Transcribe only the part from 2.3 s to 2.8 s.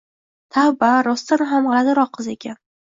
ekan